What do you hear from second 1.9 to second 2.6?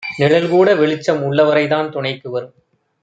துணைக்கு வரும்.